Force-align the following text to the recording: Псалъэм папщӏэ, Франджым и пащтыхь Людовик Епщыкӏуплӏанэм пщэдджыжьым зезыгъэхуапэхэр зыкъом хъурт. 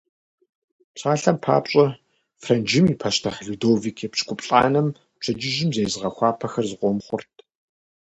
Псалъэм 0.93 1.37
папщӏэ, 1.43 1.85
Франджым 2.41 2.85
и 2.93 2.95
пащтыхь 3.01 3.41
Людовик 3.47 3.97
Епщыкӏуплӏанэм 4.05 4.87
пщэдджыжьым 5.19 5.69
зезыгъэхуапэхэр 5.75 6.65
зыкъом 6.69 6.97
хъурт. 7.05 7.33